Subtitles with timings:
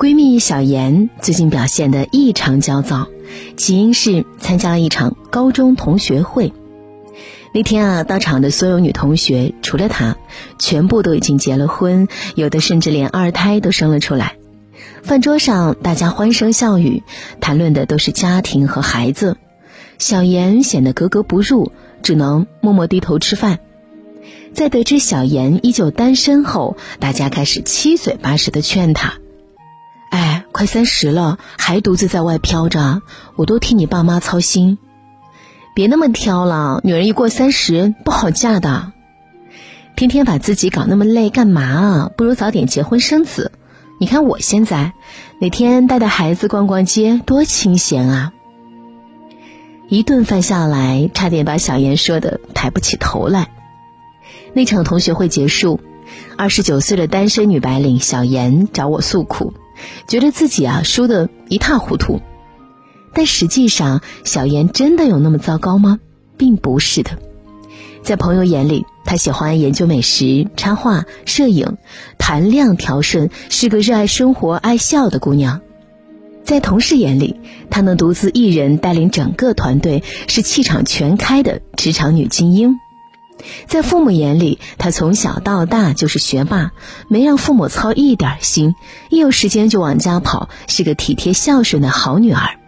[0.00, 3.08] 闺蜜小妍最近表现得异常焦躁，
[3.58, 6.54] 起因是参加了一场高中同学会。
[7.52, 10.16] 那天啊，到场的所有女同学除了她，
[10.58, 14.36] 全部都已经结了婚，有的甚至连二胎都生了出来。
[15.02, 17.02] 饭桌上，大家欢声笑语，
[17.42, 19.36] 谈论的都是家庭和孩子。
[19.98, 21.72] 小妍显得格格不入，
[22.02, 23.58] 只能默默低头吃饭。
[24.54, 29.18] 在得知小妍依旧单身后，大家开始七嘴八舌的劝她：“，
[30.60, 33.00] 快三十了，还独自在外飘着，
[33.34, 34.76] 我都替你爸妈操心。
[35.74, 38.92] 别那么挑了，女人一过三十不好嫁的。
[39.96, 42.10] 天天把自己搞那么累干嘛啊？
[42.14, 43.52] 不如早点结婚生子。
[43.98, 44.92] 你看我现在，
[45.40, 48.34] 每天带带孩子逛逛街，多清闲啊！
[49.88, 53.48] 一顿饭下来，差点把小妍说的抬不起头来。”
[54.52, 55.80] 那场同学会结束，
[56.36, 59.54] 二十九岁的单身女白领小妍找我诉苦，
[60.08, 62.20] 觉得自己啊输得一塌糊涂。
[63.12, 65.98] 但实际上，小妍真的有那么糟糕吗？
[66.36, 67.10] 并不是的。
[68.02, 71.76] 在朋友眼里，她喜欢研究美食、插画、摄影，
[72.18, 75.60] 谈量调顺，是个热爱生活、爱笑的姑娘。
[76.44, 82.76] 在同事眼里，她能独自一人带领整个团队，是气场全开的职场女精英。
[83.66, 86.72] 在父母眼里，她从小到大就是学霸，
[87.08, 88.74] 没让父母操一点心，
[89.08, 92.58] 一有时间就往家跑，是个体贴孝顺的好女儿。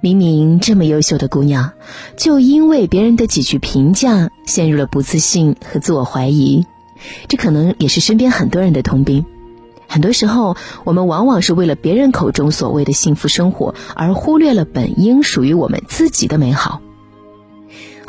[0.00, 1.72] 明明这么优秀的姑娘，
[2.16, 6.64] 就因为别人的几句评价，陷入了不自信和自我怀疑。
[7.26, 9.24] 这可能也是身边很多人的通病。
[9.88, 16.80] 很多时候，我们往往是为了别人口中所谓的幸福生活，而忽略了本应属于我们自己的美好。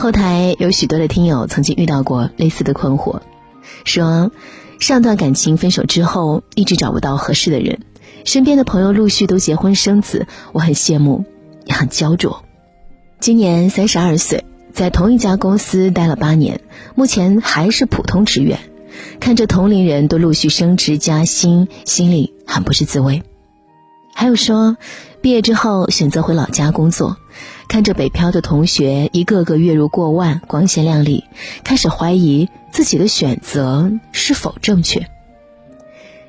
[0.02, 3.20] 后台有许多的听友曾经遇到过类似的困惑，
[3.84, 4.32] 说
[4.80, 7.82] 上段感情分手之后一直找不到合适的人，
[8.24, 11.26] 身边的朋友陆续都结婚生子，我很羡慕，
[11.66, 12.46] 也很焦灼。
[13.20, 16.62] 今年三十二岁，在同一家公司待了八年，
[16.96, 18.58] 目前还是普通职员，
[19.20, 23.22] 看着同龄人都陆续升职加薪，心里很不是滋味。
[24.14, 24.78] 还有说，
[25.20, 27.18] 毕业之后选择回老家工作。
[27.70, 31.24] 看着北漂的同学一个个月入过万、光鲜亮丽，
[31.64, 35.08] 开始怀疑自己的选择是否正确。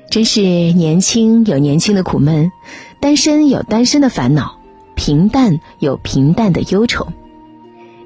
[0.07, 2.51] 真是年轻有年轻的苦闷，
[2.99, 4.59] 单身有单身的烦恼，
[4.93, 7.07] 平淡有平淡的忧愁。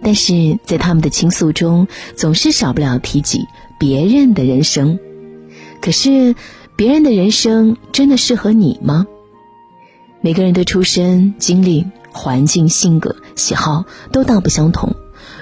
[0.02, 3.48] 但是在他们的倾诉中，总是少不了提及
[3.78, 4.98] 别人的人生。
[5.82, 6.36] 可是，
[6.78, 9.06] 别人的人生真的适合你吗？
[10.22, 11.86] 每个人的出身经历。
[12.16, 13.84] 环境、性格、喜好
[14.14, 14.96] 都大不相同，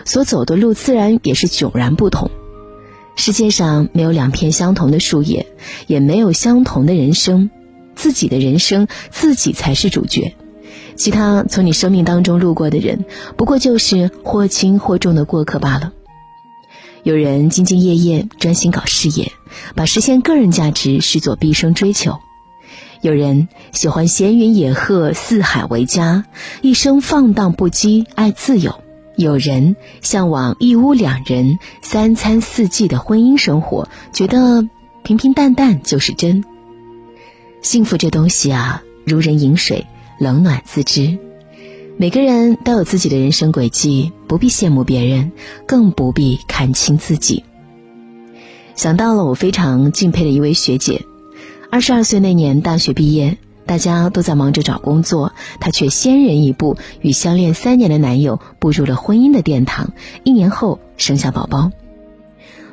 [0.06, 2.32] 所走的路自然也是迥然不同。
[3.16, 5.46] 世界上没有两片相同的树叶，
[5.86, 7.52] 也没有相同的人生。
[7.96, 10.36] 自己的人生，自己才是主角。
[10.96, 13.06] 其他从你生命当中路过的人，
[13.38, 15.94] 不过就是或轻或重的过客罢了。
[17.04, 19.32] 有人兢兢业业，专心搞事业，
[19.76, 22.18] 把实现个人价值视作毕生追求。
[23.04, 26.24] 有人喜欢闲云野鹤、四海为家，
[26.62, 28.80] 一生放荡不羁，爱自由；
[29.18, 34.66] 有人向往一屋两人、三餐四季的婚姻生活，觉得
[35.04, 36.46] 平平淡淡就是真。
[37.62, 39.86] 幸福这东西啊，如人饮水，
[40.18, 41.18] 冷暖自知。
[41.98, 45.34] 每个人都有自己的人生轨迹，不必羡慕别人，
[45.68, 47.44] 更不必看清自己。
[48.76, 51.02] 想到了我非常敬佩的一位学姐。
[51.74, 59.92] 二十二岁那年大学毕业，大家都在忙着找工作，她却先人一步与相恋三年的男友步入了婚姻的殿堂。
[60.24, 61.72] 一年后生下宝宝。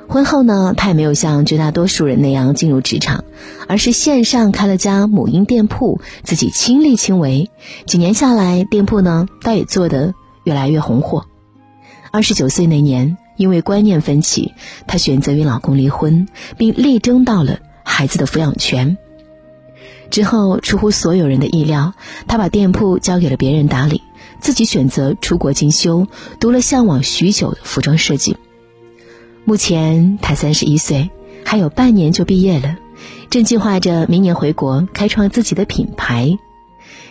[0.07, 3.25] 婚后呢，她也没有像绝大多数人那样进入职场，
[3.69, 7.49] 而是线上开了家母婴店铺，自己亲力亲为。
[7.87, 10.13] 几年下来，店铺呢倒也做得
[10.45, 11.25] 越来越红火。
[12.11, 14.53] 二十九岁那年，因为观念分歧，
[14.87, 16.29] 她选择与老公离婚，
[16.59, 17.61] 并力争到了。
[17.91, 18.97] 孩子的抚养权
[20.11, 21.95] 之后，出乎所有人的意料，
[22.27, 24.03] 他把店铺交给了别人打理，
[24.41, 26.07] 自己选择出国进修，
[26.41, 28.37] 读了向往许久的服装设计。
[29.45, 31.11] 目前他三十一岁，
[31.45, 32.77] 还有半年就毕业了，
[33.29, 36.39] 正计划着明年回国开创自己的品牌。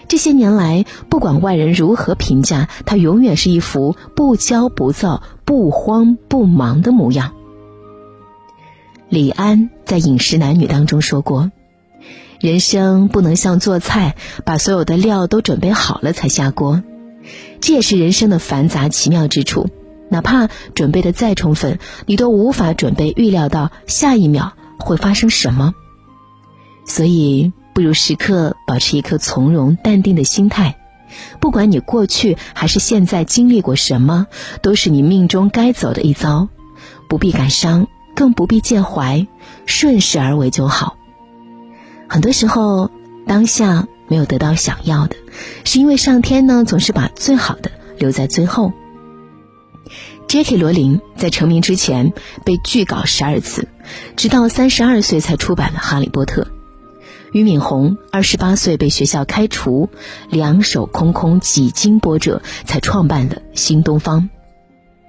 [0.10, 7.34] 这些年来，不管外人如何评价，他永远是一副不骄不躁、不慌不忙的模样。
[9.10, 11.52] 李安在《饮食男女》当中说过
[12.40, 14.16] ：“人生不能像做菜，
[14.46, 16.84] 把所有的料都准备好了才下锅。
[17.60, 19.68] 这也是人生的繁杂奇妙之处。
[20.10, 25.74] 哪怕准备的再充分，你都无法准备预料到下一秒会发生什么。
[26.86, 30.78] 所以，不如时刻保持一颗从容淡定的心态。
[31.40, 34.28] 不管你过去还是现在经历过什么，
[34.62, 36.48] 都是你命中该走的一遭，
[37.08, 37.88] 不必感伤，
[38.20, 39.26] 更不必介怀，
[39.66, 40.98] 顺势而为就好。
[42.10, 42.92] 很多时候，
[43.26, 45.16] 当下没有得到想要的，
[45.64, 48.74] 是因为上天呢总是把最好的留在最后。
[50.28, 50.58] J.K.
[50.58, 52.12] 罗琳在成名之前
[52.44, 53.70] 被拒稿十二次，
[54.18, 56.42] 直到三十二岁才出版了《哈利波特》。
[57.32, 59.90] 俞敏洪二十八岁被学校开除，
[60.30, 64.30] 两手空空几经波折才创办了新东方。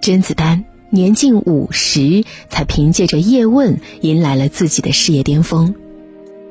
[0.01, 5.75] 甄子丹年近五十才凭借着《叶问》迎来了自己的事业巅峰。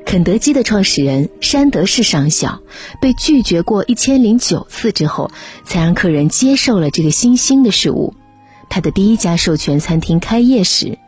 [0.06, 2.62] 肯德基的创始人山德士上校
[3.00, 5.30] 被拒绝过一千零九次之后，
[5.64, 8.14] 才让客人接受了这个新兴的事物。
[8.70, 10.98] 他的第一家授权餐厅开业时，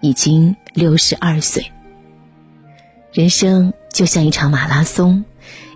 [0.00, 1.72] 已经六十二岁。
[3.12, 5.24] 人生就像一场马拉松，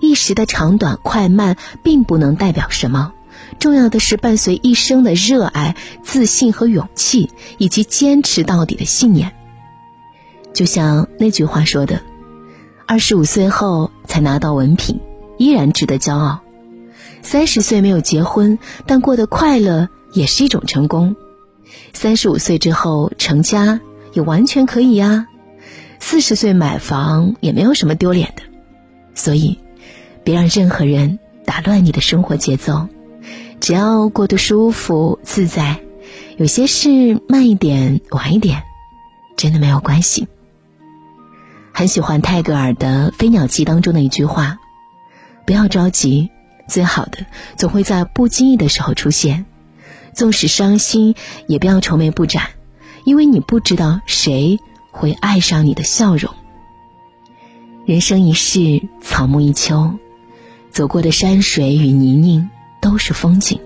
[0.02, 3.12] 一时的长短快慢并不能代表什么，
[3.59, 9.33] 重要的是伴随一生的热爱、自信和勇气，以及坚持到底的信念。
[10.53, 12.00] 就像那句话说的
[12.87, 15.00] ：“二十五岁后才拿到文凭，
[15.37, 16.41] 依然值得骄傲；
[17.23, 21.17] 三十岁没有结婚，但过得快乐也是一种成功。”
[21.93, 23.81] 三十五岁之后成家
[24.15, 25.27] 也完全可以呀，
[26.01, 28.43] 四十岁买房也没有什么丢脸的，
[29.15, 29.59] 所以
[30.25, 32.89] 别让任何人打乱你的生活节奏，
[33.60, 35.81] 只要过得舒服自在，
[36.37, 38.62] 有些事慢一点晚一点，
[39.37, 40.28] 真的没有关系。
[41.72, 44.58] 很喜欢泰戈尔的《飞鸟集》当中的一句话
[45.46, 46.31] ：“不要着急，
[46.69, 47.26] 最好的
[47.56, 49.46] 总会在不经意的时候出现。”
[50.14, 51.14] 纵使伤心，
[51.46, 52.49] 也不要愁眉不展，
[53.05, 54.58] 因为你不知道谁
[54.90, 56.34] 会爱上你的笑容。
[57.87, 59.94] 人生一世，草木一秋，
[60.70, 62.50] 走过的山水与泥泞
[62.81, 63.61] 都是风景，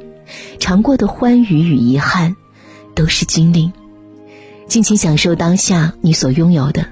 [0.59, 2.37] 尝过的欢愉与遗憾
[2.95, 3.73] 都是经历。
[4.67, 6.87] 尽情享受当下你所拥有的，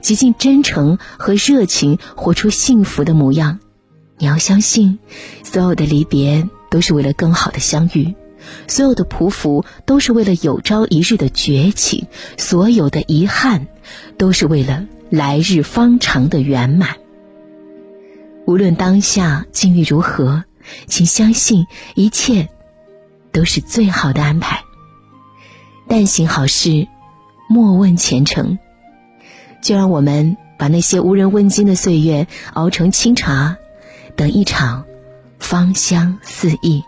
[0.00, 3.58] 极尽真诚和热情，活出幸福的模样。
[4.18, 4.98] 你要相信，
[5.42, 8.14] 所有的离别都是为了更好的相遇。
[8.68, 12.06] 所有的匍匐都是为了有朝一日的崛起，
[12.38, 13.66] 所有的遗憾
[14.16, 16.96] 都是为了来日方长的圆满。
[18.46, 20.44] 无论当下境遇如何，
[20.86, 22.48] 请相信一切
[23.32, 24.62] 都是最好的安排。
[25.88, 26.88] 但行好事，
[27.48, 28.58] 莫问前程。
[29.62, 33.56] 就让我们把那些无人问津的岁月熬成清茶，
[34.14, 34.84] 等一场
[35.38, 36.84] 芳香四溢。